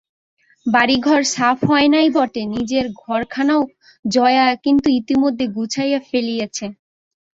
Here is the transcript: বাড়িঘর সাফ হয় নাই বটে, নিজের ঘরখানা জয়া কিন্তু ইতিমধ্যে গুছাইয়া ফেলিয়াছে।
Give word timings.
বাড়িঘর 0.65 1.21
সাফ 1.33 1.57
হয় 1.69 1.89
নাই 1.93 2.07
বটে, 2.15 2.41
নিজের 2.53 2.85
ঘরখানা 3.03 3.55
জয়া 4.05 4.47
কিন্তু 4.63 4.87
ইতিমধ্যে 4.99 5.45
গুছাইয়া 5.55 5.99
ফেলিয়াছে। 6.09 6.65